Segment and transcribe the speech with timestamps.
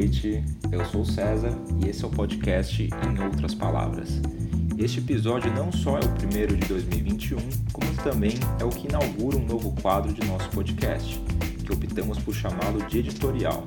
[0.00, 0.42] noite.
[0.72, 4.18] Eu sou o César e esse é o podcast Em Outras Palavras.
[4.78, 7.36] Este episódio não só é o primeiro de 2021,
[7.70, 11.20] como também é o que inaugura um novo quadro de nosso podcast,
[11.66, 13.62] que optamos por chamá-lo de editorial.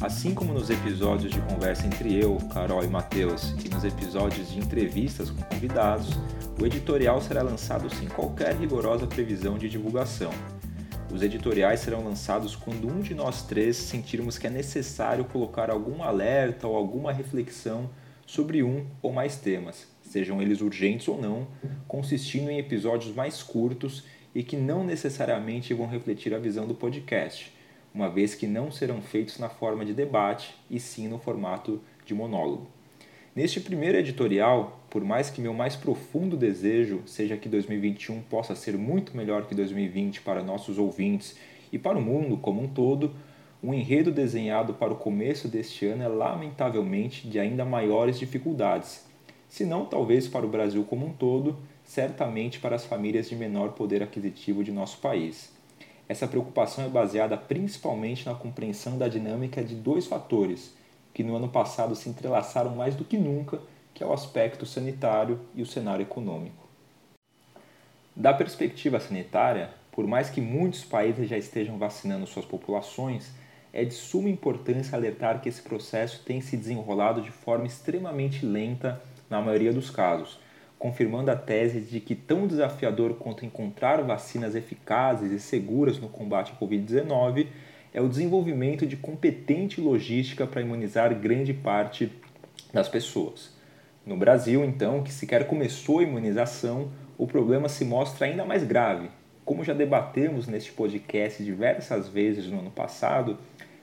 [0.00, 4.58] Assim como nos episódios de conversa entre eu, Carol e Matheus e nos episódios de
[4.58, 6.18] entrevistas com convidados,
[6.60, 10.32] o editorial será lançado sem qualquer rigorosa previsão de divulgação.
[11.12, 16.04] Os editoriais serão lançados quando um de nós três sentirmos que é necessário colocar algum
[16.04, 17.90] alerta ou alguma reflexão
[18.24, 21.48] sobre um ou mais temas, sejam eles urgentes ou não,
[21.88, 27.52] consistindo em episódios mais curtos e que não necessariamente vão refletir a visão do podcast,
[27.92, 32.14] uma vez que não serão feitos na forma de debate e sim no formato de
[32.14, 32.70] monólogo.
[33.34, 38.76] Neste primeiro editorial, por mais que meu mais profundo desejo seja que 2021 possa ser
[38.76, 41.36] muito melhor que 2020 para nossos ouvintes
[41.72, 43.14] e para o mundo como um todo,
[43.62, 49.06] o enredo desenhado para o começo deste ano é lamentavelmente de ainda maiores dificuldades,
[49.48, 53.74] se não talvez para o Brasil como um todo, certamente para as famílias de menor
[53.74, 55.52] poder aquisitivo de nosso país.
[56.08, 60.79] Essa preocupação é baseada principalmente na compreensão da dinâmica de dois fatores
[61.12, 63.60] que no ano passado se entrelaçaram mais do que nunca,
[63.94, 66.68] que é o aspecto sanitário e o cenário econômico.
[68.14, 73.30] Da perspectiva sanitária, por mais que muitos países já estejam vacinando suas populações,
[73.72, 79.00] é de suma importância alertar que esse processo tem se desenrolado de forma extremamente lenta
[79.28, 80.40] na maioria dos casos,
[80.78, 86.52] confirmando a tese de que tão desafiador quanto encontrar vacinas eficazes e seguras no combate
[86.52, 87.46] à Covid-19
[87.92, 92.10] é o desenvolvimento de competente logística para imunizar grande parte
[92.72, 93.52] das pessoas.
[94.06, 99.10] No Brasil, então, que sequer começou a imunização, o problema se mostra ainda mais grave.
[99.44, 103.36] Como já debatemos neste podcast diversas vezes no ano passado,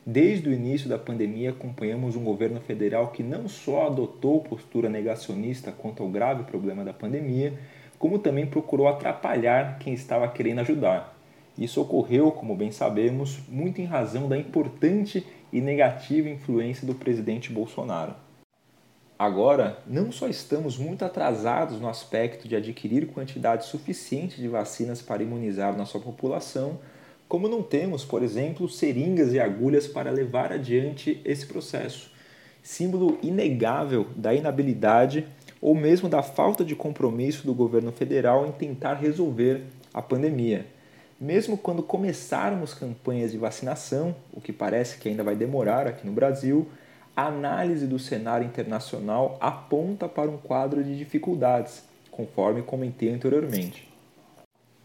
[0.06, 5.72] desde o início da pandemia acompanhamos um governo federal que não só adotou postura negacionista
[5.72, 7.54] quanto ao grave problema da pandemia,
[8.00, 11.17] como também procurou atrapalhar quem estava querendo ajudar.
[11.58, 17.52] Isso ocorreu, como bem sabemos, muito em razão da importante e negativa influência do presidente
[17.52, 18.14] Bolsonaro.
[19.18, 25.24] Agora, não só estamos muito atrasados no aspecto de adquirir quantidade suficiente de vacinas para
[25.24, 26.78] imunizar nossa população,
[27.28, 32.12] como não temos, por exemplo, seringas e agulhas para levar adiante esse processo.
[32.62, 35.26] Símbolo inegável da inabilidade
[35.60, 40.77] ou mesmo da falta de compromisso do governo federal em tentar resolver a pandemia
[41.20, 46.14] mesmo quando começarmos campanhas de vacinação, o que parece que ainda vai demorar aqui no
[46.14, 46.68] Brasil,
[47.16, 53.88] a análise do cenário internacional aponta para um quadro de dificuldades, conforme comentei anteriormente.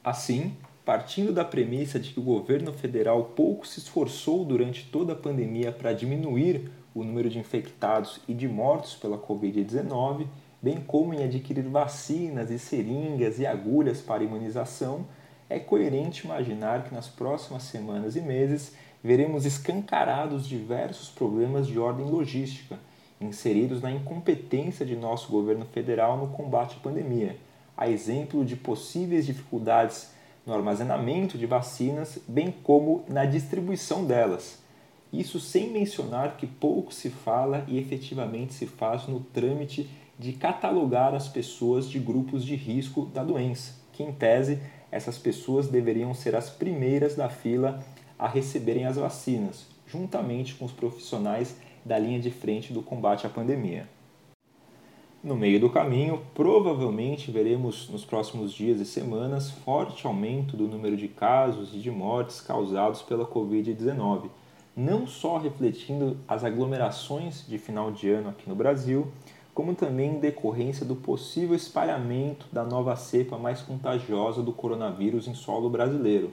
[0.03, 0.54] Assim,
[0.84, 5.70] partindo da premissa de que o governo federal pouco se esforçou durante toda a pandemia
[5.70, 10.26] para diminuir o número de infectados e de mortos pela Covid-19,
[10.60, 15.06] bem como em adquirir vacinas e seringas e agulhas para imunização,
[15.52, 18.72] é coerente imaginar que nas próximas semanas e meses
[19.04, 22.78] veremos escancarados diversos problemas de ordem logística,
[23.20, 27.36] inseridos na incompetência de nosso governo federal no combate à pandemia,
[27.76, 30.10] a exemplo de possíveis dificuldades
[30.46, 34.58] no armazenamento de vacinas, bem como na distribuição delas.
[35.12, 39.88] Isso sem mencionar que pouco se fala e efetivamente se faz no trâmite
[40.19, 44.58] de catalogar as pessoas de grupos de risco da doença, que em tese
[44.92, 47.82] essas pessoas deveriam ser as primeiras da fila
[48.19, 53.31] a receberem as vacinas, juntamente com os profissionais da linha de frente do combate à
[53.31, 53.88] pandemia.
[55.25, 60.97] No meio do caminho, provavelmente veremos nos próximos dias e semanas forte aumento do número
[60.97, 64.28] de casos e de mortes causados pela Covid-19,
[64.76, 69.12] não só refletindo as aglomerações de final de ano aqui no Brasil,
[69.54, 75.34] como também em decorrência do possível espalhamento da nova cepa mais contagiosa do coronavírus em
[75.34, 76.32] solo brasileiro.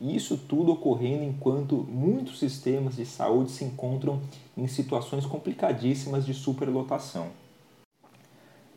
[0.00, 4.20] E isso tudo ocorrendo enquanto muitos sistemas de saúde se encontram
[4.56, 7.28] em situações complicadíssimas de superlotação.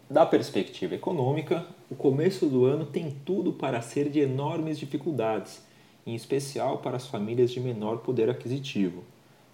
[0.09, 5.61] Da perspectiva econômica, o começo do ano tem tudo para ser de enormes dificuldades,
[6.05, 9.03] em especial para as famílias de menor poder aquisitivo.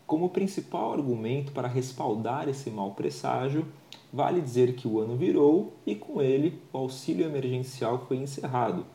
[0.06, 3.66] Como principal argumento para respaldar esse mau presságio,
[4.16, 8.86] Vale dizer que o ano virou e, com ele, o auxílio emergencial foi encerrado.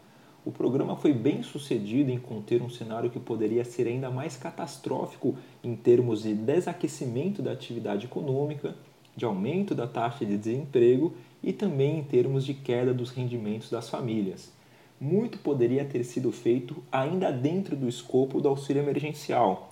[0.47, 5.37] O programa foi bem sucedido em conter um cenário que poderia ser ainda mais catastrófico
[5.63, 8.75] em termos de desaquecimento da atividade econômica,
[9.15, 11.13] de aumento da taxa de desemprego
[11.43, 14.51] e também em termos de queda dos rendimentos das famílias.
[14.99, 19.70] Muito poderia ter sido feito ainda dentro do escopo do auxílio emergencial,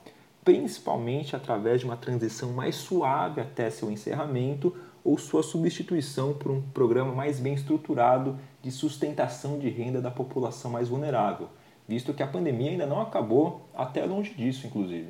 [0.48, 4.74] principalmente através de uma transição mais suave até seu encerramento
[5.04, 10.70] ou sua substituição por um programa mais bem estruturado de sustentação de renda da população
[10.70, 11.50] mais vulnerável,
[11.86, 15.08] visto que a pandemia ainda não acabou, até longe disso, inclusive.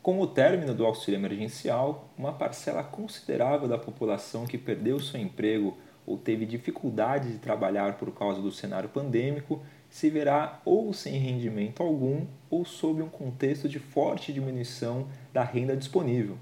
[0.00, 5.76] Com o término do auxílio emergencial, uma parcela considerável da população que perdeu seu emprego
[6.06, 9.60] ou teve dificuldade de trabalhar por causa do cenário pandêmico
[9.92, 15.76] se verá ou sem rendimento algum ou sob um contexto de forte diminuição da renda
[15.76, 16.38] disponível.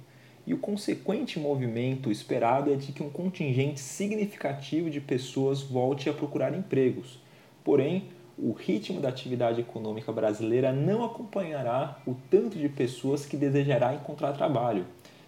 [0.46, 6.12] E o consequente movimento esperado é de que um contingente significativo de pessoas volte a
[6.12, 7.18] procurar empregos.
[7.64, 8.04] Porém,
[8.38, 14.32] o ritmo da atividade econômica brasileira não acompanhará o tanto de pessoas que desejará encontrar
[14.32, 14.86] trabalho,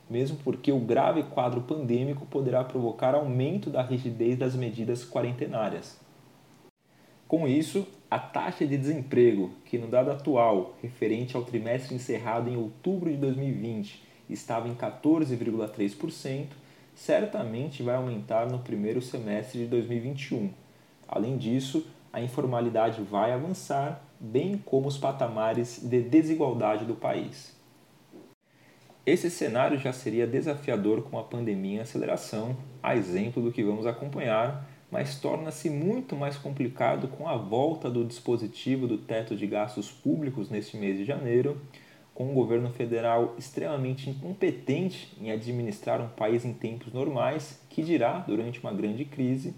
[0.09, 6.01] mesmo porque o grave quadro pandêmico poderá provocar aumento da rigidez das medidas quarentenárias.
[7.27, 12.59] Com isso, a taxa de desemprego, que no dado atual, referente ao trimestre encerrado em
[12.59, 16.49] outubro de 2020, estava em 14,3%,
[16.94, 20.50] certamente vai aumentar no primeiro semestre de 2021.
[21.09, 27.56] Além disso, a informalidade vai avançar, bem como os patamares de desigualdade do país.
[29.06, 33.87] Esse cenário já seria desafiador com a pandemia em aceleração, a exemplo do que vamos
[33.87, 39.91] acompanhar, mas torna-se muito mais complicado com a volta do dispositivo do teto de gastos
[39.91, 41.59] públicos neste mês de janeiro,
[42.15, 48.19] com um governo federal extremamente incompetente em administrar um país em tempos normais, que dirá
[48.19, 49.55] durante uma grande crise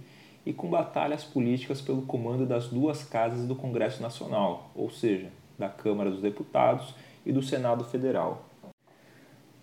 [0.47, 5.69] e com batalhas políticas pelo comando das duas casas do Congresso Nacional, ou seja, da
[5.69, 6.95] Câmara dos Deputados
[7.27, 8.49] e do Senado Federal.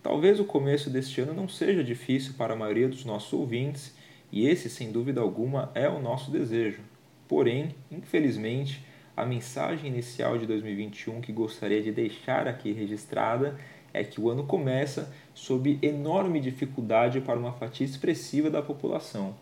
[0.04, 4.01] Talvez o começo deste ano não seja difícil para a maioria dos nossos ouvintes,
[4.32, 6.82] e esse, sem dúvida alguma, é o nosso desejo.
[7.28, 8.86] Porém, infelizmente,
[9.16, 13.58] a mensagem inicial de 2021 que gostaria de deixar aqui registrada
[13.94, 19.36] é que o ano começa sob enorme dificuldade para uma fatia expressiva da população.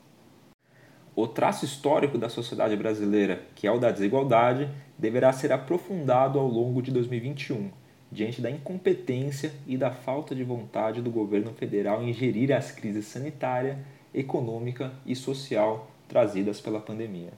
[1.16, 6.48] O traço histórico da sociedade brasileira, que é o da desigualdade, deverá ser aprofundado ao
[6.48, 7.72] longo de 2021,
[8.12, 13.06] diante da incompetência e da falta de vontade do governo federal em gerir as crises
[13.06, 13.80] sanitária,
[14.14, 17.32] econômica e social trazidas pela pandemia.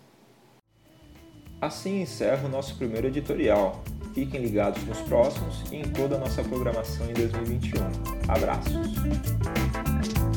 [1.61, 3.83] Assim encerra o nosso primeiro editorial.
[4.15, 7.79] Fiquem ligados nos próximos e em toda a nossa programação em 2021.
[8.27, 10.30] Abraços!